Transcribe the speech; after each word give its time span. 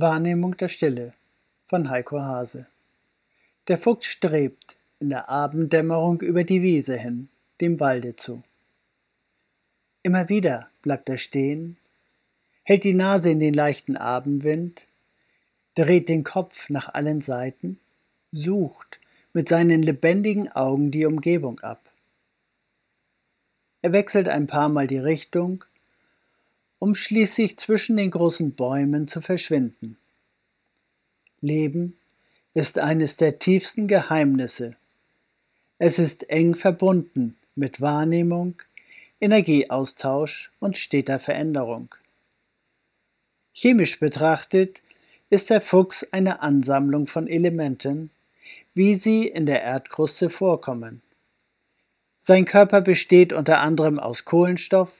Wahrnehmung 0.00 0.56
der 0.56 0.68
Stille 0.68 1.12
von 1.66 1.90
Heiko 1.90 2.20
Hase 2.20 2.68
Der 3.66 3.78
Fuchs 3.78 4.06
strebt 4.06 4.76
in 5.00 5.08
der 5.08 5.28
Abenddämmerung 5.28 6.20
über 6.20 6.44
die 6.44 6.62
Wiese 6.62 6.96
hin, 6.96 7.28
dem 7.60 7.80
Walde 7.80 8.14
zu. 8.14 8.44
Immer 10.04 10.28
wieder 10.28 10.68
bleibt 10.82 11.08
er 11.08 11.16
stehen, 11.16 11.78
hält 12.62 12.84
die 12.84 12.94
Nase 12.94 13.32
in 13.32 13.40
den 13.40 13.54
leichten 13.54 13.96
Abendwind, 13.96 14.86
dreht 15.74 16.08
den 16.08 16.22
Kopf 16.22 16.70
nach 16.70 16.94
allen 16.94 17.20
Seiten, 17.20 17.80
sucht 18.30 19.00
mit 19.32 19.48
seinen 19.48 19.82
lebendigen 19.82 20.48
Augen 20.52 20.92
die 20.92 21.06
Umgebung 21.06 21.58
ab. 21.58 21.90
Er 23.82 23.90
wechselt 23.90 24.28
ein 24.28 24.46
paar 24.46 24.68
Mal 24.68 24.86
die 24.86 24.98
Richtung, 24.98 25.64
um 26.78 26.94
schließlich 26.94 27.58
zwischen 27.58 27.96
den 27.96 28.10
großen 28.10 28.52
Bäumen 28.52 29.08
zu 29.08 29.20
verschwinden. 29.20 29.96
Leben 31.40 31.98
ist 32.54 32.78
eines 32.78 33.16
der 33.16 33.38
tiefsten 33.38 33.86
Geheimnisse. 33.86 34.76
Es 35.78 35.98
ist 35.98 36.28
eng 36.30 36.54
verbunden 36.54 37.36
mit 37.54 37.80
Wahrnehmung, 37.80 38.60
Energieaustausch 39.20 40.50
und 40.60 40.76
steter 40.76 41.18
Veränderung. 41.18 41.94
Chemisch 43.52 43.98
betrachtet 43.98 44.82
ist 45.30 45.50
der 45.50 45.60
Fuchs 45.60 46.06
eine 46.12 46.40
Ansammlung 46.40 47.06
von 47.06 47.26
Elementen, 47.26 48.10
wie 48.74 48.94
sie 48.94 49.26
in 49.26 49.46
der 49.46 49.62
Erdkruste 49.62 50.30
vorkommen. 50.30 51.02
Sein 52.20 52.44
Körper 52.44 52.80
besteht 52.80 53.32
unter 53.32 53.60
anderem 53.60 53.98
aus 53.98 54.24
Kohlenstoff, 54.24 54.92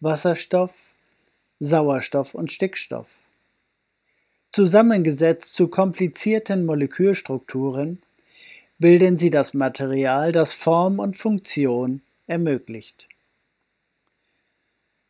Wasserstoff, 0.00 0.91
Sauerstoff 1.64 2.34
und 2.34 2.50
Stickstoff. 2.50 3.18
Zusammengesetzt 4.50 5.54
zu 5.54 5.68
komplizierten 5.68 6.66
Molekülstrukturen 6.66 8.02
bilden 8.80 9.16
sie 9.16 9.30
das 9.30 9.54
Material, 9.54 10.32
das 10.32 10.54
Form 10.54 10.98
und 10.98 11.16
Funktion 11.16 12.02
ermöglicht. 12.26 13.06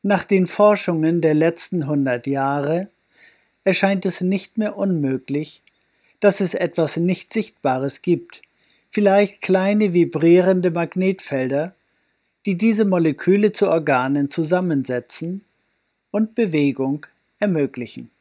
Nach 0.02 0.24
den 0.24 0.46
Forschungen 0.46 1.22
der 1.22 1.32
letzten 1.32 1.86
hundert 1.86 2.27
Jahre 2.27 2.88
erscheint 3.64 4.05
es 4.05 4.20
nicht 4.20 4.58
mehr 4.58 4.77
unmöglich, 4.77 5.62
dass 6.20 6.42
es 6.42 6.52
etwas 6.52 6.98
nicht 6.98 7.32
Sichtbares 7.32 8.02
gibt, 8.02 8.42
vielleicht 8.90 9.40
kleine 9.40 9.94
vibrierende 9.94 10.70
Magnetfelder, 10.70 11.74
die 12.44 12.58
diese 12.58 12.84
Moleküle 12.84 13.55
zu 13.55 13.70
Organen 13.70 14.30
zusammensetzen 14.30 15.46
und 16.12 16.36
Bewegung 16.36 17.06
ermöglichen. 17.41 18.12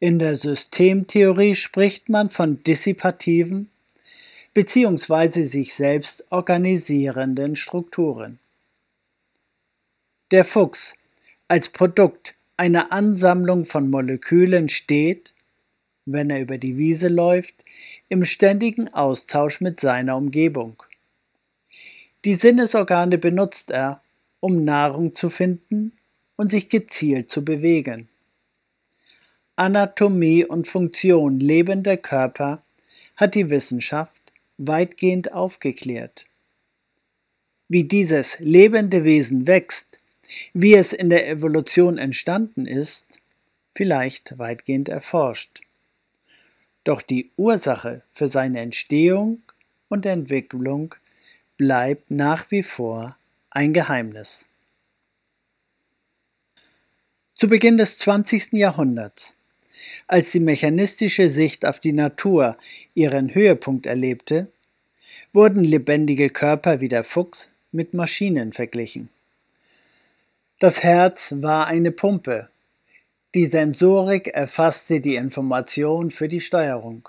In 0.00 0.18
der 0.18 0.36
Systemtheorie 0.36 1.54
spricht 1.54 2.08
man 2.08 2.30
von 2.30 2.62
dissipativen 2.62 3.68
bzw. 4.54 5.42
sich 5.42 5.74
selbst 5.74 6.24
organisierenden 6.30 7.56
Strukturen. 7.56 8.38
Der 10.30 10.44
Fuchs 10.44 10.94
als 11.48 11.68
Produkt 11.70 12.34
einer 12.56 12.92
Ansammlung 12.92 13.64
von 13.64 13.90
Molekülen 13.90 14.68
steht, 14.68 15.34
wenn 16.06 16.30
er 16.30 16.40
über 16.40 16.58
die 16.58 16.76
Wiese 16.76 17.08
läuft, 17.08 17.54
im 18.08 18.24
ständigen 18.24 18.92
Austausch 18.94 19.60
mit 19.60 19.80
seiner 19.80 20.16
Umgebung. 20.16 20.82
Die 22.24 22.34
Sinnesorgane 22.34 23.18
benutzt 23.18 23.70
er, 23.70 24.00
um 24.40 24.64
Nahrung 24.64 25.14
zu 25.14 25.30
finden 25.30 25.92
und 26.36 26.50
sich 26.50 26.68
gezielt 26.68 27.30
zu 27.30 27.44
bewegen. 27.44 28.08
Anatomie 29.56 30.44
und 30.44 30.68
Funktion 30.68 31.40
lebender 31.40 31.96
Körper 31.96 32.62
hat 33.16 33.34
die 33.34 33.50
Wissenschaft 33.50 34.32
weitgehend 34.56 35.32
aufgeklärt. 35.32 36.26
Wie 37.68 37.84
dieses 37.84 38.38
lebende 38.38 39.04
Wesen 39.04 39.46
wächst, 39.46 40.00
wie 40.52 40.74
es 40.74 40.92
in 40.92 41.10
der 41.10 41.28
Evolution 41.28 41.98
entstanden 41.98 42.66
ist, 42.66 43.20
vielleicht 43.74 44.38
weitgehend 44.38 44.88
erforscht. 44.88 45.60
Doch 46.84 47.02
die 47.02 47.30
Ursache 47.36 48.02
für 48.12 48.28
seine 48.28 48.60
Entstehung 48.60 49.42
und 49.88 50.06
Entwicklung 50.06 50.94
bleibt 51.56 52.10
nach 52.10 52.50
wie 52.50 52.62
vor 52.62 53.16
ein 53.50 53.72
Geheimnis. 53.72 54.46
Zu 57.34 57.48
Beginn 57.48 57.78
des 57.78 57.96
20. 57.98 58.52
Jahrhunderts, 58.52 59.36
als 60.06 60.32
die 60.32 60.40
mechanistische 60.40 61.30
Sicht 61.30 61.64
auf 61.64 61.80
die 61.80 61.92
Natur 61.92 62.58
ihren 62.94 63.34
Höhepunkt 63.34 63.86
erlebte, 63.86 64.52
wurden 65.32 65.64
lebendige 65.64 66.28
Körper 66.30 66.80
wie 66.80 66.88
der 66.88 67.04
Fuchs 67.04 67.48
mit 67.72 67.94
Maschinen 67.94 68.52
verglichen. 68.52 69.08
Das 70.58 70.82
Herz 70.82 71.34
war 71.38 71.68
eine 71.68 71.92
Pumpe. 71.92 72.50
Die 73.34 73.46
Sensorik 73.46 74.28
erfasste 74.28 75.00
die 75.00 75.14
Information 75.14 76.10
für 76.10 76.28
die 76.28 76.40
Steuerung. 76.40 77.08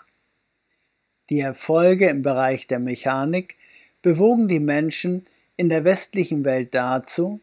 Die 1.30 1.40
Erfolge 1.40 2.08
im 2.08 2.22
Bereich 2.22 2.68
der 2.68 2.80
Mechanik 2.80 3.58
bewogen 4.02 4.48
die 4.48 4.60
Menschen, 4.60 5.26
in 5.60 5.68
der 5.68 5.84
westlichen 5.84 6.46
Welt 6.46 6.74
dazu, 6.74 7.42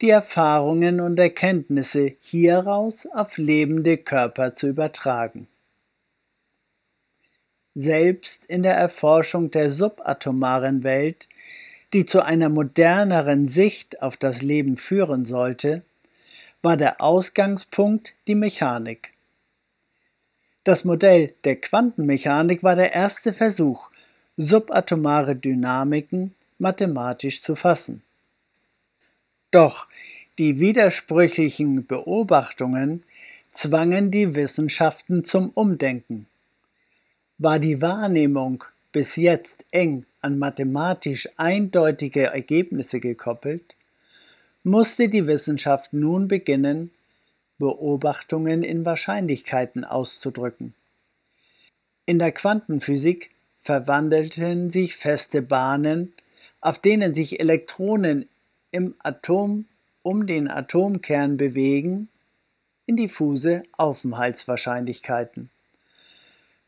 die 0.00 0.10
Erfahrungen 0.10 0.98
und 0.98 1.16
Erkenntnisse 1.16 2.16
hieraus 2.20 3.06
auf 3.06 3.38
lebende 3.38 3.98
Körper 3.98 4.56
zu 4.56 4.66
übertragen. 4.66 5.46
Selbst 7.74 8.46
in 8.46 8.64
der 8.64 8.74
Erforschung 8.74 9.52
der 9.52 9.70
subatomaren 9.70 10.82
Welt, 10.82 11.28
die 11.92 12.04
zu 12.04 12.24
einer 12.24 12.48
moderneren 12.48 13.46
Sicht 13.46 14.02
auf 14.02 14.16
das 14.16 14.42
Leben 14.42 14.76
führen 14.76 15.24
sollte, 15.24 15.82
war 16.62 16.76
der 16.76 17.00
Ausgangspunkt 17.00 18.12
die 18.26 18.34
Mechanik. 18.34 19.12
Das 20.64 20.84
Modell 20.84 21.32
der 21.44 21.60
Quantenmechanik 21.60 22.64
war 22.64 22.74
der 22.74 22.92
erste 22.92 23.32
Versuch, 23.32 23.92
subatomare 24.36 25.36
Dynamiken 25.36 26.34
mathematisch 26.60 27.42
zu 27.42 27.56
fassen. 27.56 28.02
Doch 29.50 29.88
die 30.38 30.60
widersprüchlichen 30.60 31.86
Beobachtungen 31.86 33.02
zwangen 33.52 34.10
die 34.10 34.34
Wissenschaften 34.34 35.24
zum 35.24 35.50
Umdenken. 35.50 36.26
War 37.38 37.58
die 37.58 37.82
Wahrnehmung 37.82 38.64
bis 38.92 39.16
jetzt 39.16 39.64
eng 39.72 40.06
an 40.20 40.38
mathematisch 40.38 41.28
eindeutige 41.36 42.26
Ergebnisse 42.26 43.00
gekoppelt, 43.00 43.74
musste 44.62 45.08
die 45.08 45.26
Wissenschaft 45.26 45.92
nun 45.92 46.28
beginnen, 46.28 46.90
Beobachtungen 47.58 48.62
in 48.62 48.84
Wahrscheinlichkeiten 48.84 49.84
auszudrücken. 49.84 50.74
In 52.06 52.18
der 52.18 52.32
Quantenphysik 52.32 53.30
verwandelten 53.62 54.70
sich 54.70 54.96
feste 54.96 55.42
Bahnen 55.42 56.12
auf 56.60 56.78
denen 56.78 57.14
sich 57.14 57.40
Elektronen 57.40 58.28
im 58.70 58.94
Atom 58.98 59.66
um 60.02 60.26
den 60.26 60.48
Atomkern 60.48 61.36
bewegen, 61.36 62.08
in 62.86 62.96
diffuse 62.96 63.62
Aufenthaltswahrscheinlichkeiten. 63.76 65.50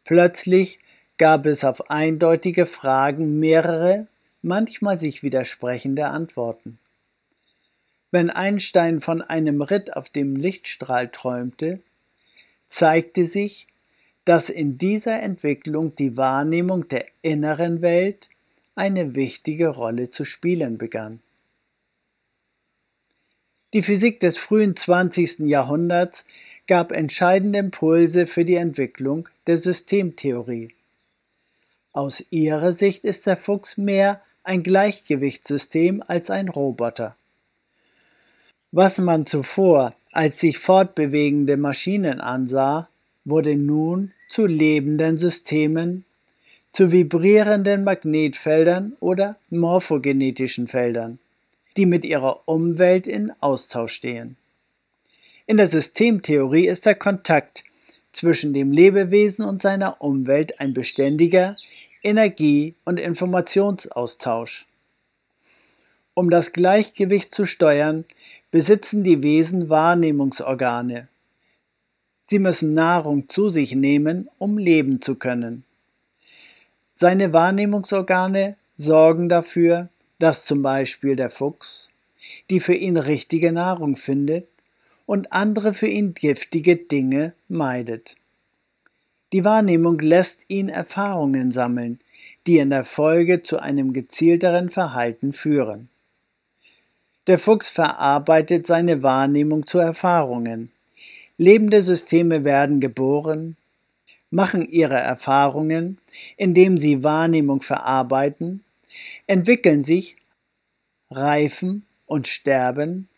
Plötzlich 0.04 0.78
gab 1.18 1.46
es 1.46 1.64
auf 1.64 1.90
eindeutige 1.90 2.66
Fragen 2.66 3.38
mehrere, 3.38 4.06
manchmal 4.42 4.98
sich 4.98 5.22
widersprechende 5.22 6.06
Antworten. 6.06 6.78
Wenn 8.10 8.28
Einstein 8.28 9.00
von 9.00 9.22
einem 9.22 9.62
Ritt 9.62 9.96
auf 9.96 10.10
dem 10.10 10.36
Lichtstrahl 10.36 11.08
träumte, 11.08 11.80
zeigte 12.66 13.24
sich, 13.24 13.66
dass 14.24 14.50
in 14.50 14.78
dieser 14.78 15.20
Entwicklung 15.22 15.96
die 15.96 16.16
Wahrnehmung 16.16 16.88
der 16.88 17.06
inneren 17.22 17.80
Welt 17.82 18.28
eine 18.74 19.14
wichtige 19.14 19.68
Rolle 19.68 20.10
zu 20.10 20.24
spielen 20.24 20.78
begann. 20.78 21.20
Die 23.74 23.82
Physik 23.82 24.20
des 24.20 24.36
frühen 24.36 24.76
20. 24.76 25.40
Jahrhunderts 25.40 26.26
gab 26.66 26.92
entscheidende 26.92 27.58
Impulse 27.58 28.26
für 28.26 28.44
die 28.44 28.56
Entwicklung 28.56 29.28
der 29.46 29.56
Systemtheorie. 29.56 30.74
Aus 31.92 32.22
ihrer 32.30 32.72
Sicht 32.72 33.04
ist 33.04 33.26
der 33.26 33.36
Fuchs 33.36 33.76
mehr 33.76 34.22
ein 34.44 34.62
Gleichgewichtssystem 34.62 36.02
als 36.06 36.30
ein 36.30 36.48
Roboter. 36.48 37.16
Was 38.70 38.98
man 38.98 39.26
zuvor 39.26 39.94
als 40.12 40.40
sich 40.40 40.58
fortbewegende 40.58 41.56
Maschinen 41.56 42.20
ansah, 42.20 42.88
wurde 43.24 43.56
nun 43.56 44.12
zu 44.28 44.46
lebenden 44.46 45.16
Systemen 45.16 46.04
zu 46.72 46.90
vibrierenden 46.90 47.84
Magnetfeldern 47.84 48.96
oder 48.98 49.36
morphogenetischen 49.50 50.68
Feldern, 50.68 51.18
die 51.76 51.86
mit 51.86 52.04
ihrer 52.04 52.48
Umwelt 52.48 53.06
in 53.06 53.32
Austausch 53.40 53.92
stehen. 53.92 54.36
In 55.46 55.58
der 55.58 55.66
Systemtheorie 55.66 56.66
ist 56.66 56.86
der 56.86 56.94
Kontakt 56.94 57.64
zwischen 58.12 58.54
dem 58.54 58.72
Lebewesen 58.72 59.44
und 59.44 59.60
seiner 59.60 60.00
Umwelt 60.00 60.60
ein 60.60 60.72
beständiger 60.72 61.56
Energie- 62.02 62.74
und 62.84 62.98
Informationsaustausch. 62.98 64.66
Um 66.14 66.30
das 66.30 66.52
Gleichgewicht 66.52 67.34
zu 67.34 67.46
steuern, 67.46 68.04
besitzen 68.50 69.02
die 69.02 69.22
Wesen 69.22 69.68
Wahrnehmungsorgane. 69.68 71.08
Sie 72.22 72.38
müssen 72.38 72.74
Nahrung 72.74 73.28
zu 73.28 73.48
sich 73.48 73.74
nehmen, 73.74 74.28
um 74.38 74.58
leben 74.58 75.00
zu 75.00 75.16
können. 75.16 75.64
Seine 77.02 77.32
Wahrnehmungsorgane 77.32 78.54
sorgen 78.76 79.28
dafür, 79.28 79.88
dass 80.20 80.44
zum 80.44 80.62
Beispiel 80.62 81.16
der 81.16 81.32
Fuchs 81.32 81.88
die 82.48 82.60
für 82.60 82.74
ihn 82.74 82.96
richtige 82.96 83.50
Nahrung 83.50 83.96
findet 83.96 84.46
und 85.04 85.32
andere 85.32 85.74
für 85.74 85.88
ihn 85.88 86.14
giftige 86.14 86.76
Dinge 86.76 87.32
meidet. 87.48 88.14
Die 89.32 89.44
Wahrnehmung 89.44 89.98
lässt 89.98 90.44
ihn 90.46 90.68
Erfahrungen 90.68 91.50
sammeln, 91.50 91.98
die 92.46 92.58
in 92.58 92.70
der 92.70 92.84
Folge 92.84 93.42
zu 93.42 93.58
einem 93.58 93.92
gezielteren 93.92 94.70
Verhalten 94.70 95.32
führen. 95.32 95.88
Der 97.26 97.40
Fuchs 97.40 97.68
verarbeitet 97.68 98.64
seine 98.64 99.02
Wahrnehmung 99.02 99.66
zu 99.66 99.80
Erfahrungen. 99.80 100.70
Lebende 101.36 101.82
Systeme 101.82 102.44
werden 102.44 102.78
geboren, 102.78 103.56
machen 104.32 104.64
ihre 104.64 104.98
Erfahrungen, 104.98 105.98
indem 106.36 106.78
sie 106.78 107.04
Wahrnehmung 107.04 107.62
verarbeiten, 107.62 108.64
entwickeln 109.26 109.82
sich, 109.82 110.16
reifen 111.10 111.84
und 112.06 112.26
sterben, 112.26 113.08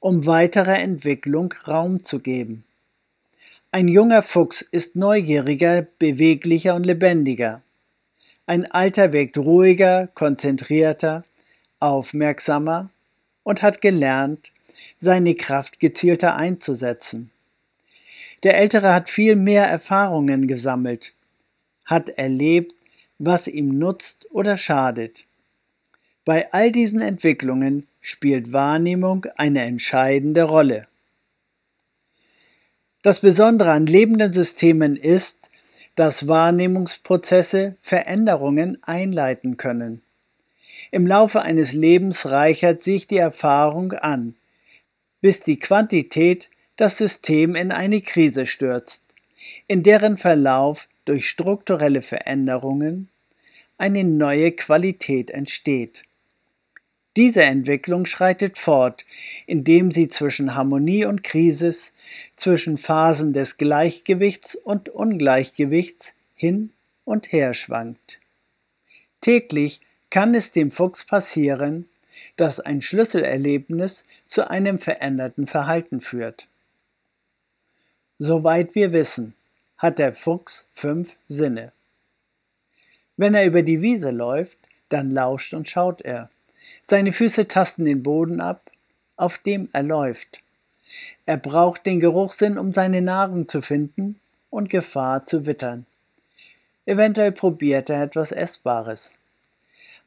um 0.00 0.26
weiterer 0.26 0.78
Entwicklung 0.78 1.54
Raum 1.66 2.04
zu 2.04 2.18
geben. 2.18 2.64
Ein 3.70 3.88
junger 3.88 4.22
Fuchs 4.22 4.60
ist 4.62 4.96
neugieriger, 4.96 5.86
beweglicher 5.98 6.74
und 6.74 6.84
lebendiger. 6.84 7.62
Ein 8.46 8.70
alter 8.70 9.12
wirkt 9.12 9.38
ruhiger, 9.38 10.08
konzentrierter, 10.14 11.24
aufmerksamer 11.78 12.90
und 13.42 13.62
hat 13.62 13.80
gelernt, 13.80 14.52
seine 14.98 15.34
Kraft 15.34 15.78
gezielter 15.78 16.36
einzusetzen. 16.36 17.30
Der 18.42 18.58
Ältere 18.58 18.92
hat 18.92 19.08
viel 19.08 19.36
mehr 19.36 19.66
Erfahrungen 19.66 20.46
gesammelt, 20.46 21.14
hat 21.84 22.10
erlebt, 22.10 22.74
was 23.18 23.48
ihm 23.48 23.78
nutzt 23.78 24.26
oder 24.30 24.56
schadet. 24.56 25.24
Bei 26.24 26.52
all 26.52 26.70
diesen 26.72 27.00
Entwicklungen 27.00 27.86
spielt 28.00 28.52
Wahrnehmung 28.52 29.26
eine 29.36 29.62
entscheidende 29.62 30.42
Rolle. 30.42 30.86
Das 33.02 33.20
Besondere 33.20 33.70
an 33.70 33.86
lebenden 33.86 34.32
Systemen 34.32 34.96
ist, 34.96 35.50
dass 35.94 36.28
Wahrnehmungsprozesse 36.28 37.76
Veränderungen 37.80 38.82
einleiten 38.82 39.56
können. 39.56 40.02
Im 40.90 41.06
Laufe 41.06 41.42
eines 41.42 41.72
Lebens 41.72 42.26
reichert 42.26 42.82
sich 42.82 43.06
die 43.06 43.16
Erfahrung 43.16 43.92
an, 43.92 44.34
bis 45.20 45.40
die 45.40 45.58
Quantität 45.58 46.50
das 46.76 46.98
System 46.98 47.54
in 47.54 47.72
eine 47.72 48.00
Krise 48.00 48.46
stürzt, 48.46 49.14
in 49.66 49.82
deren 49.82 50.16
Verlauf 50.16 50.88
durch 51.04 51.28
strukturelle 51.28 52.02
Veränderungen 52.02 53.08
eine 53.78 54.04
neue 54.04 54.52
Qualität 54.52 55.30
entsteht. 55.30 56.04
Diese 57.16 57.42
Entwicklung 57.42 58.04
schreitet 58.04 58.58
fort, 58.58 59.06
indem 59.46 59.90
sie 59.90 60.08
zwischen 60.08 60.54
Harmonie 60.54 61.06
und 61.06 61.22
Krisis, 61.22 61.94
zwischen 62.36 62.76
Phasen 62.76 63.32
des 63.32 63.56
Gleichgewichts 63.56 64.54
und 64.54 64.90
Ungleichgewichts 64.90 66.14
hin 66.34 66.72
und 67.06 67.32
her 67.32 67.54
schwankt. 67.54 68.20
Täglich 69.22 69.80
kann 70.10 70.34
es 70.34 70.52
dem 70.52 70.70
Fuchs 70.70 71.06
passieren, 71.06 71.88
dass 72.36 72.60
ein 72.60 72.82
Schlüsselerlebnis 72.82 74.04
zu 74.26 74.50
einem 74.50 74.78
veränderten 74.78 75.46
Verhalten 75.46 76.02
führt. 76.02 76.48
Soweit 78.18 78.74
wir 78.74 78.92
wissen, 78.92 79.34
hat 79.76 79.98
der 79.98 80.14
Fuchs 80.14 80.66
fünf 80.72 81.16
Sinne. 81.28 81.72
Wenn 83.18 83.34
er 83.34 83.44
über 83.44 83.62
die 83.62 83.82
Wiese 83.82 84.10
läuft, 84.10 84.58
dann 84.88 85.10
lauscht 85.10 85.52
und 85.52 85.68
schaut 85.68 86.00
er. 86.00 86.30
Seine 86.82 87.12
Füße 87.12 87.46
tasten 87.46 87.84
den 87.84 88.02
Boden 88.02 88.40
ab, 88.40 88.70
auf 89.16 89.36
dem 89.36 89.68
er 89.74 89.82
läuft. 89.82 90.42
Er 91.26 91.36
braucht 91.36 91.84
den 91.84 92.00
Geruchssinn, 92.00 92.56
um 92.56 92.72
seine 92.72 93.02
Nahrung 93.02 93.48
zu 93.48 93.60
finden 93.60 94.18
und 94.48 94.70
Gefahr 94.70 95.26
zu 95.26 95.44
wittern. 95.44 95.84
Eventuell 96.86 97.32
probiert 97.32 97.90
er 97.90 98.02
etwas 98.02 98.32
Essbares. 98.32 99.18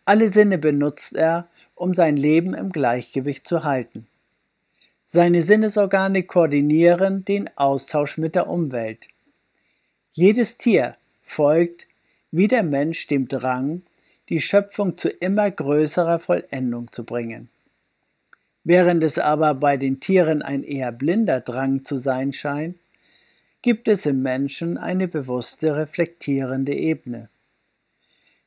Alle 0.05 0.29
Sinne 0.29 0.57
benutzt 0.57 1.15
er, 1.15 1.47
um 1.75 1.93
sein 1.93 2.17
Leben 2.17 2.55
im 2.55 2.71
Gleichgewicht 2.71 3.47
zu 3.47 3.63
halten. 3.63 4.07
Seine 5.11 5.41
Sinnesorgane 5.41 6.21
koordinieren 6.21 7.25
den 7.25 7.49
Austausch 7.57 8.19
mit 8.19 8.35
der 8.35 8.47
Umwelt. 8.47 9.07
Jedes 10.11 10.59
Tier 10.59 10.97
folgt 11.23 11.87
wie 12.29 12.47
der 12.47 12.61
Mensch 12.61 13.07
dem 13.07 13.27
Drang, 13.27 13.81
die 14.29 14.39
Schöpfung 14.39 14.97
zu 14.97 15.09
immer 15.09 15.49
größerer 15.49 16.19
Vollendung 16.19 16.91
zu 16.91 17.05
bringen. 17.05 17.49
Während 18.63 19.03
es 19.03 19.17
aber 19.17 19.55
bei 19.55 19.77
den 19.77 19.99
Tieren 19.99 20.43
ein 20.43 20.61
eher 20.61 20.91
blinder 20.91 21.41
Drang 21.41 21.83
zu 21.83 21.97
sein 21.97 22.31
scheint, 22.31 22.77
gibt 23.63 23.87
es 23.87 24.05
im 24.05 24.21
Menschen 24.21 24.77
eine 24.77 25.07
bewusste 25.07 25.75
reflektierende 25.75 26.75
Ebene. 26.75 27.29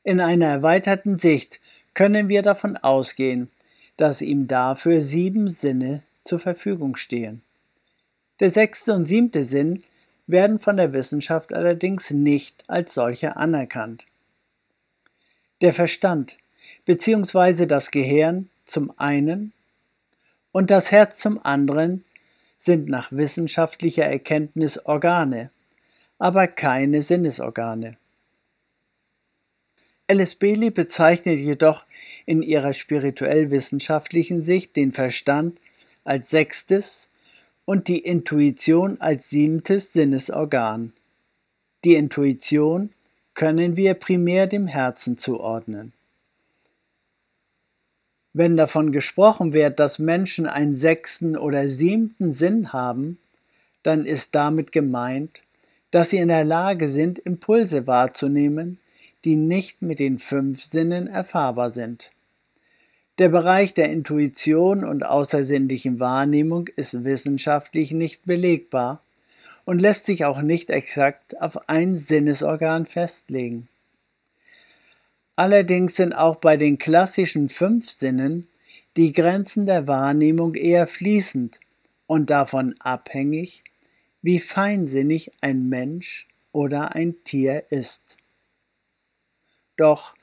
In 0.05 0.21
einer 0.21 0.47
erweiterten 0.47 1.17
Sicht 1.17 1.59
können 1.93 2.29
wir 2.29 2.41
davon 2.41 2.77
ausgehen, 2.77 3.49
dass 3.97 4.21
ihm 4.21 4.47
dafür 4.47 5.01
sieben 5.01 5.49
Sinne 5.49 6.03
zur 6.23 6.39
Verfügung 6.39 6.95
stehen. 6.95 7.41
Der 8.39 8.49
sechste 8.49 8.93
und 8.93 9.05
siebte 9.05 9.43
Sinn 9.43 9.83
werden 10.27 10.59
von 10.59 10.77
der 10.77 10.93
Wissenschaft 10.93 11.53
allerdings 11.53 12.11
nicht 12.11 12.63
als 12.67 12.93
solche 12.93 13.35
anerkannt. 13.35 14.05
Der 15.61 15.73
Verstand 15.73 16.37
bzw. 16.85 17.65
das 17.65 17.91
Gehirn 17.91 18.49
zum 18.65 18.93
einen 18.97 19.53
und 20.51 20.71
das 20.71 20.91
Herz 20.91 21.17
zum 21.17 21.43
anderen 21.43 22.05
sind 22.57 22.87
nach 22.87 23.11
wissenschaftlicher 23.11 24.05
Erkenntnis 24.05 24.85
Organe, 24.85 25.51
aber 26.17 26.47
keine 26.47 27.01
Sinnesorgane. 27.01 27.97
Alice 30.07 30.35
Bailey 30.35 30.69
bezeichnet 30.69 31.39
jedoch 31.39 31.85
in 32.25 32.41
ihrer 32.41 32.73
spirituell-wissenschaftlichen 32.73 34.41
Sicht 34.41 34.75
den 34.75 34.91
Verstand 34.91 35.59
als 36.03 36.29
sechstes 36.29 37.09
und 37.65 37.87
die 37.87 37.99
Intuition 37.99 38.99
als 38.99 39.29
siebtes 39.29 39.93
Sinnesorgan. 39.93 40.93
Die 41.83 41.95
Intuition 41.95 42.91
können 43.33 43.77
wir 43.77 43.93
primär 43.93 44.47
dem 44.47 44.67
Herzen 44.67 45.17
zuordnen. 45.17 45.93
Wenn 48.33 48.57
davon 48.57 48.91
gesprochen 48.91 49.53
wird, 49.53 49.79
dass 49.79 49.99
Menschen 49.99 50.47
einen 50.47 50.73
sechsten 50.73 51.37
oder 51.37 51.67
siebten 51.67 52.31
Sinn 52.31 52.73
haben, 52.73 53.19
dann 53.83 54.05
ist 54.05 54.33
damit 54.33 54.71
gemeint, 54.71 55.43
dass 55.91 56.09
sie 56.09 56.17
in 56.17 56.29
der 56.29 56.43
Lage 56.43 56.87
sind, 56.87 57.19
Impulse 57.19 57.85
wahrzunehmen, 57.85 58.79
die 59.23 59.35
nicht 59.35 59.81
mit 59.81 59.99
den 59.99 60.17
fünf 60.17 60.63
Sinnen 60.63 61.07
erfahrbar 61.07 61.69
sind. 61.69 62.11
Der 63.23 63.29
Bereich 63.29 63.73
der 63.73 63.89
Intuition 63.89 64.83
und 64.83 65.05
außersinnlichen 65.05 66.01
Wahrnehmung 66.01 66.67
ist 66.67 67.05
wissenschaftlich 67.05 67.93
nicht 67.93 68.25
belegbar 68.25 69.01
und 69.63 69.79
lässt 69.79 70.07
sich 70.07 70.25
auch 70.25 70.41
nicht 70.41 70.69
exakt 70.69 71.39
auf 71.41 71.69
ein 71.69 71.95
Sinnesorgan 71.95 72.85
festlegen. 72.85 73.69
Allerdings 75.37 75.95
sind 75.95 76.11
auch 76.11 76.35
bei 76.35 76.57
den 76.57 76.77
klassischen 76.77 77.47
fünf 77.47 77.89
Sinnen 77.89 78.49
die 78.97 79.13
Grenzen 79.13 79.67
der 79.67 79.87
Wahrnehmung 79.87 80.55
eher 80.55 80.85
fließend 80.85 81.61
und 82.07 82.29
davon 82.29 82.75
abhängig, 82.79 83.63
wie 84.21 84.39
feinsinnig 84.39 85.31
ein 85.39 85.69
Mensch 85.69 86.27
oder 86.51 86.93
ein 86.93 87.15
Tier 87.23 87.63
ist. 87.69 88.17
Doch 89.77 90.13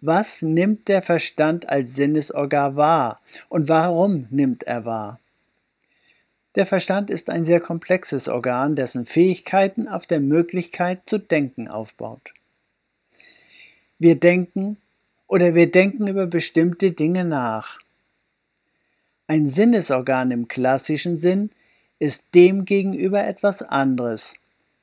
was 0.00 0.42
nimmt 0.42 0.88
der 0.88 1.02
Verstand 1.02 1.68
als 1.68 1.94
Sinnesorgan 1.94 2.76
wahr 2.76 3.20
und 3.48 3.68
warum 3.68 4.26
nimmt 4.30 4.62
er 4.62 4.84
wahr? 4.84 5.20
Der 6.54 6.66
Verstand 6.66 7.10
ist 7.10 7.30
ein 7.30 7.44
sehr 7.44 7.60
komplexes 7.60 8.28
Organ, 8.28 8.74
dessen 8.74 9.06
Fähigkeiten 9.06 9.86
auf 9.86 10.06
der 10.06 10.20
Möglichkeit 10.20 11.02
zu 11.06 11.18
denken 11.18 11.68
aufbaut. 11.68 12.32
Wir 13.98 14.18
denken 14.18 14.76
oder 15.26 15.54
wir 15.54 15.70
denken 15.70 16.06
über 16.08 16.26
bestimmte 16.26 16.92
Dinge 16.92 17.24
nach. 17.24 17.78
Ein 19.26 19.46
Sinnesorgan 19.46 20.30
im 20.30 20.48
klassischen 20.48 21.18
Sinn 21.18 21.50
ist 21.98 22.34
demgegenüber 22.34 23.26
etwas 23.26 23.62
anderes. 23.62 24.36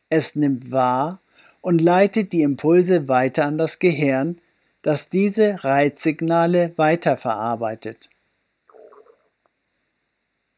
Es 0.10 0.36
nimmt 0.36 0.72
wahr 0.72 1.20
und 1.62 1.82
leitet 1.82 2.32
die 2.32 2.44
Impulse 2.44 3.08
weiter 3.08 3.46
an 3.46 3.58
das 3.58 3.80
Gehirn, 3.80 4.40
das 4.86 5.10
diese 5.10 5.64
Reizsignale 5.64 6.72
weiterverarbeitet. 6.76 8.12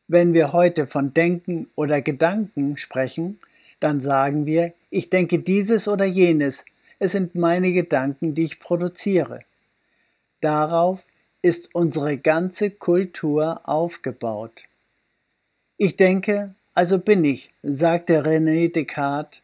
Wenn 0.09 0.33
wir 0.33 0.51
heute 0.51 0.85
von 0.85 1.13
Denken 1.13 1.69
oder 1.75 2.01
Gedanken 2.01 2.75
sprechen, 2.75 3.39
dann 3.79 4.01
sagen 4.01 4.45
wir, 4.45 4.73
ich 4.89 5.09
denke 5.09 5.39
dieses 5.39 5.87
oder 5.87 6.03
jenes, 6.03 6.65
es 6.99 7.13
sind 7.13 7.35
meine 7.35 7.71
Gedanken, 7.71 8.33
die 8.33 8.43
ich 8.43 8.59
produziere. 8.59 9.45
Darauf 10.41 11.05
ist 11.41 11.73
unsere 11.73 12.17
ganze 12.17 12.69
Kultur 12.69 13.61
aufgebaut. 13.63 14.63
Ich 15.77 15.95
denke, 15.95 16.53
also 16.73 16.99
bin 16.99 17.23
ich, 17.23 17.53
sagte 17.63 18.25
René 18.25 18.73
Descartes 18.73 19.41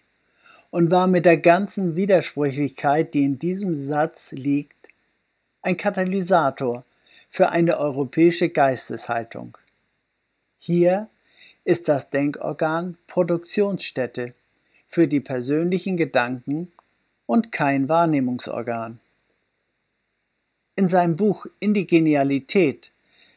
und 0.74 0.90
war 0.90 1.06
mit 1.06 1.26
der 1.26 1.38
ganzen 1.38 1.96
Widersprüchlichkeit, 1.96 3.14
die 3.14 3.26
in 3.26 3.38
diesem 3.38 3.76
Satz 3.76 4.32
liegt, 4.32 4.88
ein 5.62 5.78
Katalysator 5.78 6.84
für 7.30 7.50
eine 7.50 7.78
europäische 7.78 8.50
Geisteshaltung. 8.50 9.56
Hier 10.58 11.10
ist 11.64 11.90
das 11.90 12.10
Denkorgan 12.10 12.98
Produktionsstätte 13.06 14.34
für 14.88 15.08
die 15.08 15.20
persönlichen 15.20 15.96
Gedanken 15.96 16.72
und 17.28 17.52
kein 17.52 17.88
Wahrnehmungsorgan. 17.88 19.00
In 20.76 20.88
seinem 20.88 21.18
Buch 21.18 21.46
Indigenialität 21.60 22.92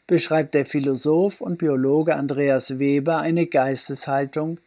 beschreibt 0.07 0.55
der 0.55 0.65
Philosoph 0.65 1.43
und 1.43 1.59
Biologe 1.59 2.17
Andreas 2.17 2.79
Weber 2.79 3.19
eine 3.19 3.47
Geisteshaltung, 3.47 4.59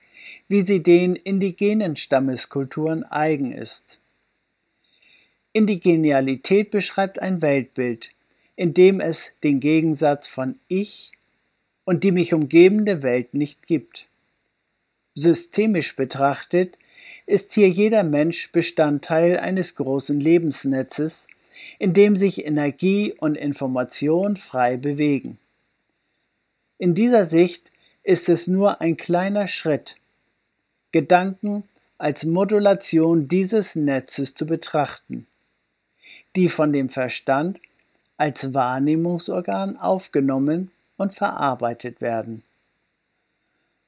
wie 0.47 0.61
sie 0.61 0.83
den 0.83 1.15
indigenen 1.15 1.95
Stammeskulturen 1.95 3.03
eigen 3.03 3.51
ist. 3.51 3.99
Indigenialität 5.53 6.71
beschreibt 6.71 7.19
ein 7.19 7.41
Weltbild, 7.41 8.11
in 8.55 8.73
dem 8.73 8.99
es 8.99 9.33
den 9.43 9.59
Gegensatz 9.59 10.27
von 10.27 10.59
Ich 10.67 11.11
und 11.85 12.03
die 12.03 12.11
mich 12.11 12.33
umgebende 12.33 13.01
Welt 13.03 13.33
nicht 13.33 13.65
gibt. 13.65 14.07
Systemisch 15.15 15.95
betrachtet 15.95 16.77
ist 17.25 17.53
hier 17.53 17.67
jeder 17.67 18.03
Mensch 18.03 18.51
Bestandteil 18.51 19.39
eines 19.39 19.75
großen 19.75 20.19
Lebensnetzes, 20.19 21.27
in 21.77 21.93
dem 21.93 22.15
sich 22.15 22.45
Energie 22.45 23.13
und 23.13 23.35
Information 23.35 24.37
frei 24.37 24.77
bewegen. 24.77 25.39
In 26.77 26.93
dieser 26.93 27.25
Sicht 27.25 27.71
ist 28.03 28.29
es 28.29 28.47
nur 28.47 28.81
ein 28.81 28.95
kleiner 28.95 29.47
Schritt, 29.47 29.97
Gedanken 30.91 31.63
als 31.97 32.23
Modulation 32.23 33.27
dieses 33.27 33.75
Netzes 33.75 34.33
zu 34.33 34.45
betrachten, 34.45 35.27
die 36.35 36.49
von 36.49 36.73
dem 36.73 36.89
Verstand 36.89 37.59
als 38.17 38.53
Wahrnehmungsorgan 38.53 39.77
aufgenommen 39.77 40.71
und 40.97 41.13
verarbeitet 41.13 42.01
werden. 42.01 42.43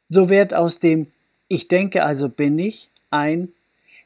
So 0.09 0.29
wird 0.29 0.53
aus 0.53 0.79
dem 0.79 1.07
Ich 1.47 1.67
denke 1.67 2.03
also 2.03 2.29
bin 2.29 2.59
ich 2.59 2.89
ein 3.09 3.53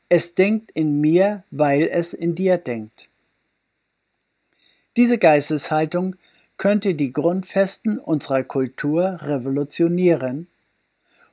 Es 0.07 0.35
denkt 0.35 0.71
in 0.71 1.01
mir, 1.01 1.43
weil 1.51 1.87
es 1.91 2.13
in 2.13 2.35
dir 2.35 2.57
denkt. 2.57 3.09
Diese 4.97 5.17
Geisteshaltung 5.17 6.15
könnte 6.57 6.95
die 6.95 7.11
Grundfesten 7.11 7.99
unserer 7.99 8.43
Kultur 8.43 9.17
revolutionieren 9.21 10.47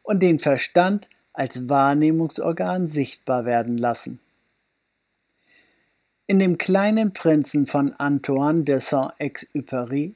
und 0.03 0.21
den 0.21 0.39
Verstand 0.39 1.09
als 1.33 1.69
Wahrnehmungsorgan 1.69 2.87
sichtbar 2.87 3.45
werden 3.45 3.79
lassen. 3.79 4.21
In 6.27 6.39
dem 6.39 6.59
kleinen 6.59 7.13
Prinzen 7.13 7.67
von 7.67 7.93
Antoine 7.95 8.65
de 8.65 8.79
Saint-Exupéry 8.79 10.15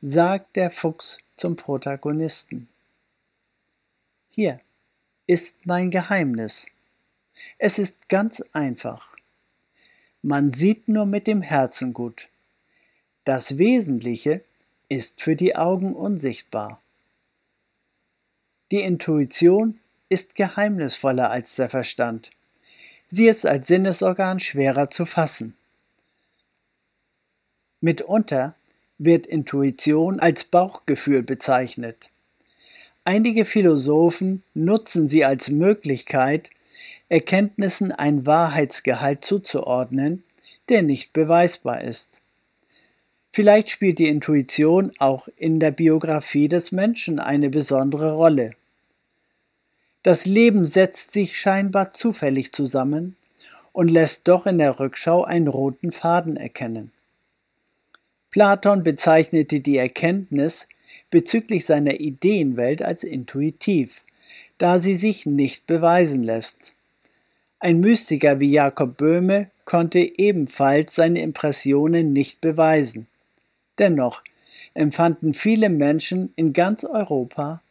sagt 0.00 0.56
der 0.56 0.70
Fuchs 0.70 1.18
zum 1.36 1.56
Protagonisten. 1.56 2.68
Hier 4.30 4.60
ist 5.26 5.66
mein 5.66 5.90
Geheimnis. 5.90 6.70
Es 7.58 7.78
ist 7.78 8.08
ganz 8.08 8.42
einfach. 8.52 9.14
Man 10.22 10.52
sieht 10.52 10.88
nur 10.88 11.06
mit 11.06 11.26
dem 11.26 11.42
Herzen 11.42 11.92
gut. 11.92 12.28
Das 13.24 13.58
Wesentliche 13.58 14.42
ist 14.88 15.20
für 15.20 15.36
die 15.36 15.56
Augen 15.56 15.94
unsichtbar. 15.94 16.80
Die 18.70 18.80
Intuition 18.80 19.80
ist 20.08 20.34
geheimnisvoller 20.34 21.30
als 21.30 21.56
der 21.56 21.68
Verstand. 21.68 22.30
Sie 23.08 23.26
ist 23.26 23.46
als 23.46 23.68
Sinnesorgan 23.68 24.40
schwerer 24.40 24.90
zu 24.90 25.06
fassen. 25.06 25.56
Mitunter 27.80 28.54
wird 28.98 29.26
Intuition 29.26 30.20
als 30.20 30.44
Bauchgefühl 30.44 31.22
bezeichnet. 31.22 32.10
Einige 33.04 33.44
Philosophen 33.44 34.40
nutzen 34.54 35.08
sie 35.08 35.24
als 35.24 35.50
Möglichkeit, 35.50 36.50
Erkenntnissen 37.08 37.92
ein 37.92 38.24
Wahrheitsgehalt 38.26 39.24
zuzuordnen, 39.24 40.24
der 40.70 40.82
nicht 40.82 41.12
beweisbar 41.12 41.82
ist. 41.82 42.20
Vielleicht 43.32 43.68
spielt 43.68 43.98
die 43.98 44.08
Intuition 44.08 44.92
auch 44.98 45.28
in 45.36 45.60
der 45.60 45.72
Biografie 45.72 46.48
des 46.48 46.72
Menschen 46.72 47.18
eine 47.18 47.50
besondere 47.50 48.14
Rolle. 48.14 48.52
Das 50.04 50.26
Leben 50.26 50.66
setzt 50.66 51.14
sich 51.14 51.40
scheinbar 51.40 51.94
zufällig 51.94 52.52
zusammen 52.52 53.16
und 53.72 53.90
lässt 53.90 54.28
doch 54.28 54.44
in 54.44 54.58
der 54.58 54.78
Rückschau 54.78 55.24
einen 55.24 55.48
roten 55.48 55.92
Faden 55.92 56.36
erkennen. 56.36 56.92
Platon 58.30 58.82
bezeichnete 58.82 59.60
die 59.60 59.78
Erkenntnis 59.78 60.68
bezüglich 61.10 61.64
seiner 61.64 62.00
Ideenwelt 62.00 62.82
als 62.82 63.02
intuitiv, 63.02 64.04
da 64.58 64.78
sie 64.78 64.94
sich 64.94 65.24
nicht 65.24 65.66
beweisen 65.66 66.22
lässt. 66.22 66.74
Ein 67.58 67.80
Mystiker 67.80 68.40
wie 68.40 68.50
Jakob 68.50 68.98
Böhme 68.98 69.50
konnte 69.64 70.00
ebenfalls 70.00 70.94
seine 70.94 71.22
Impressionen 71.22 72.12
nicht 72.12 72.42
beweisen. 72.42 73.06
Dennoch 73.78 74.22
empfanden 74.74 75.32
viele 75.32 75.70
Menschen 75.70 76.30
in 76.36 76.52
ganz 76.52 76.84
Europa 76.84 77.62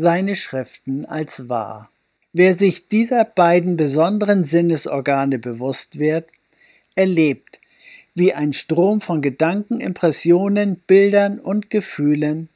seine 0.00 0.36
Schriften 0.36 1.06
als 1.06 1.48
wahr. 1.48 1.90
Wer 2.32 2.54
sich 2.54 2.86
dieser 2.86 3.24
beiden 3.24 3.76
besonderen 3.76 4.44
Sinnesorgane 4.44 5.40
bewusst 5.40 5.98
wird, 5.98 6.28
erlebt, 6.94 7.60
wie 8.14 8.32
ein 8.32 8.52
Strom 8.52 9.00
von 9.00 9.22
Gedanken, 9.22 9.80
Impressionen, 9.80 10.76
Bildern 10.86 11.40
und 11.40 11.68
Gefühlen 11.68 12.48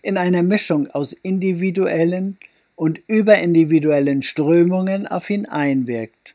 in 0.00 0.16
einer 0.16 0.42
Mischung 0.42 0.86
aus 0.90 1.12
individuellen 1.12 2.38
und 2.76 3.02
überindividuellen 3.08 4.22
Strömungen 4.22 5.06
auf 5.06 5.28
ihn 5.28 5.44
einwirkt. 5.44 6.34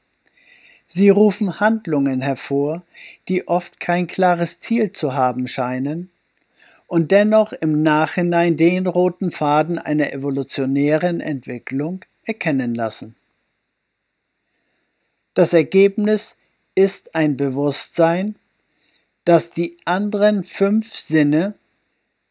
Sie 0.85 1.09
rufen 1.09 1.59
Handlungen 1.59 2.21
hervor, 2.21 2.83
die 3.29 3.47
oft 3.47 3.79
kein 3.79 4.05
klares 4.05 4.59
Ziel 4.59 4.91
zu 4.91 5.15
haben 5.15 5.47
scheinen 5.47 6.11
und 6.91 7.11
dennoch 7.11 7.53
im 7.53 7.83
Nachhinein 7.83 8.57
den 8.57 8.85
roten 8.85 9.31
Faden 9.31 9.79
einer 9.79 10.11
evolutionären 10.11 11.21
Entwicklung 11.21 12.03
erkennen 12.25 12.75
lassen. 12.75 13.15
Das 15.33 15.53
Ergebnis 15.53 16.35
ist 16.75 17.15
ein 17.15 17.37
Bewusstsein, 17.37 18.35
das 19.23 19.51
die 19.51 19.77
anderen 19.85 20.43
fünf 20.43 20.93
Sinne 20.93 21.53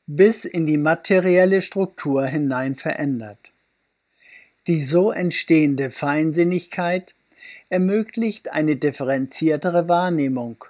bis 0.07 0.45
in 0.45 0.67
die 0.67 0.77
materielle 0.77 1.63
Struktur 1.63 2.27
hinein 2.27 2.77
verändert. 2.77 3.53
Die 4.67 4.83
so 4.83 5.11
entstehende 5.11 5.91
Feinsinnigkeit 5.91 7.15
ermöglicht 7.71 8.53
eine 8.53 8.77
differenziertere 8.77 9.89
Wahrnehmung. 9.89 10.67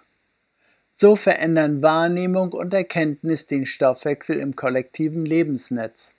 So 1.02 1.16
verändern 1.16 1.82
Wahrnehmung 1.82 2.52
und 2.52 2.74
Erkenntnis 2.74 3.46
den 3.46 3.64
Stoffwechsel 3.64 4.38
im 4.38 4.54
kollektiven 4.54 5.24
Lebensnetz. 5.24 6.12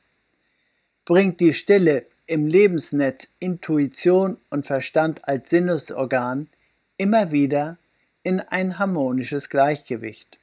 Bringt 1.06 1.40
die 1.40 1.54
Stille 1.54 2.08
im 2.26 2.48
Lebensnetz 2.48 3.28
Intuition 3.38 4.38
und 4.50 4.66
Verstand 4.66 5.28
als 5.28 5.52
Sinnesorgan 5.52 6.50
immer 6.98 7.32
wieder 7.32 7.78
in 8.24 8.40
ein 8.40 8.80
harmonisches 8.80 9.52
Gleichgewicht. 9.52 10.40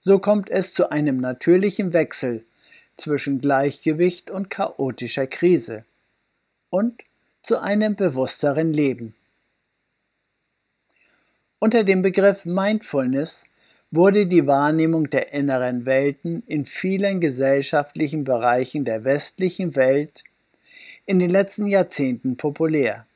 So 0.00 0.18
kommt 0.18 0.48
es 0.48 0.72
zu 0.72 0.88
einem 0.88 1.18
natürlichen 1.18 1.92
Wechsel 1.92 2.46
zwischen 2.96 3.42
Gleichgewicht 3.42 4.30
und 4.30 4.48
chaotischer 4.48 5.26
Krise 5.26 5.84
und 6.70 7.02
zu 7.42 7.60
einem 7.60 7.96
bewussteren 7.96 8.72
Leben. 8.72 9.14
Unter 11.62 11.84
dem 11.84 12.00
Begriff 12.00 12.46
Mindfulness 12.46 13.44
wurde 13.90 14.26
die 14.26 14.46
Wahrnehmung 14.46 15.10
der 15.10 15.34
inneren 15.34 15.84
Welten 15.84 16.42
in 16.46 16.64
vielen 16.64 17.20
gesellschaftlichen 17.20 18.24
Bereichen 18.24 18.86
der 18.86 19.04
westlichen 19.04 19.76
Welt 19.76 20.24
in 21.04 21.18
den 21.18 21.28
letzten 21.28 21.66
Jahrzehnten 21.66 22.38
populär. 22.38 23.06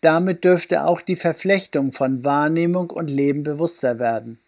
Damit 0.00 0.44
dürfte 0.44 0.84
auch 0.84 1.00
die 1.00 1.16
Verflechtung 1.16 1.90
von 1.90 2.22
Wahrnehmung 2.22 2.90
und 2.90 3.10
Leben 3.10 3.42
bewusster 3.42 3.98
werden. 3.98 4.38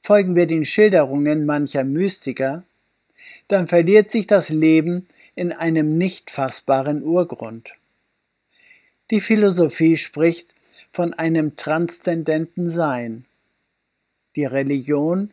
Folgen 0.00 0.36
wir 0.36 0.46
den 0.46 0.64
Schilderungen 0.64 1.46
mancher 1.46 1.82
Mystiker, 1.82 2.62
dann 3.48 3.66
verliert 3.66 4.12
sich 4.12 4.28
das 4.28 4.50
Leben 4.50 5.08
in 5.34 5.50
einem 5.50 5.98
nicht 5.98 6.30
fassbaren 6.30 7.02
Urgrund. 7.02 7.72
Die 9.10 9.20
Philosophie 9.20 9.96
spricht 9.96 10.55
von 10.96 11.12
einem 11.12 11.56
transzendenten 11.56 12.70
Sein. 12.70 13.26
Die 14.34 14.46
Religion 14.46 15.30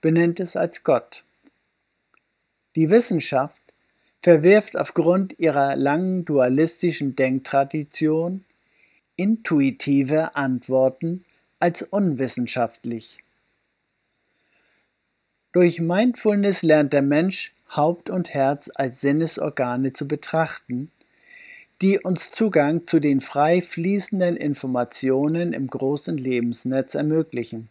benennt 0.00 0.40
es 0.40 0.56
als 0.56 0.82
Gott. 0.82 1.24
Die 2.74 2.90
Wissenschaft 2.90 3.62
verwirft 4.20 4.76
aufgrund 4.76 5.38
ihrer 5.38 5.76
langen 5.76 6.24
dualistischen 6.24 7.14
Denktradition 7.14 8.44
intuitive 9.14 10.34
Antworten 10.34 11.24
als 11.60 11.82
unwissenschaftlich. 11.82 13.22
Durch 15.52 15.80
Mindfulness 15.80 16.62
lernt 16.62 16.92
der 16.92 17.02
Mensch 17.02 17.54
Haupt 17.70 18.10
und 18.10 18.34
Herz 18.34 18.72
als 18.74 19.00
Sinnesorgane 19.02 19.92
zu 19.92 20.08
betrachten, 20.08 20.90
die 21.82 21.98
uns 21.98 22.30
Zugang 22.30 22.86
zu 22.86 23.00
den 23.00 23.20
frei 23.20 23.60
fließenden 23.60 24.36
Informationen 24.36 25.52
im 25.52 25.66
großen 25.66 26.16
Lebensnetz 26.16 26.94
ermöglichen. 26.94 27.68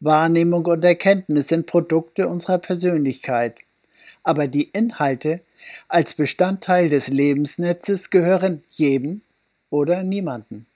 Wahrnehmung 0.00 0.66
und 0.66 0.84
Erkenntnis 0.84 1.48
sind 1.48 1.66
Produkte 1.66 2.28
unserer 2.28 2.58
Persönlichkeit, 2.58 3.56
aber 4.22 4.48
die 4.48 4.64
Inhalte 4.64 5.40
als 5.88 6.14
Bestandteil 6.14 6.90
des 6.90 7.08
Lebensnetzes 7.08 8.10
gehören 8.10 8.62
jedem 8.68 9.22
oder 9.70 10.02
niemanden. 10.02 10.66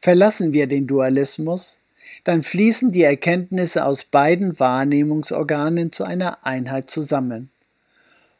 Verlassen 0.00 0.52
wir 0.52 0.66
den 0.66 0.86
Dualismus, 0.86 1.80
dann 2.24 2.42
fließen 2.42 2.92
die 2.92 3.02
Erkenntnisse 3.02 3.84
aus 3.86 4.04
beiden 4.04 4.60
Wahrnehmungsorganen 4.60 5.92
zu 5.92 6.04
einer 6.04 6.44
Einheit 6.46 6.90
zusammen 6.90 7.50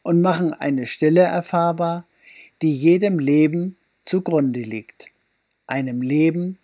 und 0.09 0.23
machen 0.23 0.55
eine 0.55 0.87
Stille 0.87 1.21
erfahrbar, 1.21 2.07
die 2.63 2.73
jedem 2.73 3.19
Leben 3.19 3.77
zugrunde 4.07 4.61
liegt, 4.61 5.11
einem 5.67 6.01
Leben, 6.01 6.59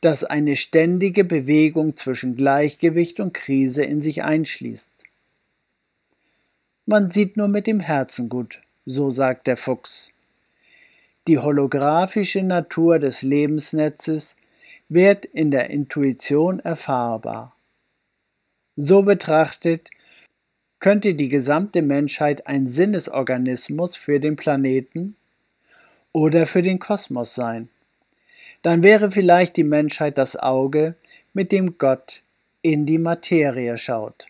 das 0.00 0.24
eine 0.24 0.56
ständige 0.56 1.22
Bewegung 1.22 1.96
zwischen 1.96 2.34
Gleichgewicht 2.34 3.20
und 3.20 3.32
Krise 3.32 3.84
in 3.84 4.02
sich 4.02 4.24
einschließt. 4.24 4.90
Man 6.84 7.10
sieht 7.10 7.36
nur 7.36 7.46
mit 7.46 7.68
dem 7.68 7.78
Herzen 7.78 8.28
gut, 8.28 8.60
so 8.86 9.12
sagt 9.12 9.46
der 9.46 9.56
Fuchs. 9.56 10.10
Die 11.28 11.38
holographische 11.38 12.42
Natur 12.42 12.98
des 12.98 13.22
Lebensnetzes 13.22 14.34
wird 14.88 15.26
in 15.26 15.52
der 15.52 15.70
Intuition 15.70 16.58
erfahrbar. 16.58 17.54
So 18.74 19.02
betrachtet 19.02 19.90
könnte 20.80 21.14
die 21.14 21.28
gesamte 21.28 21.82
Menschheit 21.82 22.46
ein 22.46 22.66
Sinnesorganismus 22.66 23.96
für 23.96 24.18
den 24.18 24.36
Planeten 24.36 25.14
oder 26.12 26.46
für 26.46 26.62
den 26.62 26.78
Kosmos 26.78 27.34
sein. 27.34 27.68
Dann 28.62 28.82
wäre 28.82 29.10
vielleicht 29.10 29.56
die 29.56 29.64
Menschheit 29.64 30.18
das 30.18 30.36
Auge, 30.36 30.94
mit 31.32 31.52
dem 31.52 31.78
Gott 31.78 32.22
in 32.62 32.86
die 32.86 32.98
Materie 32.98 33.76
schaut. 33.76 34.26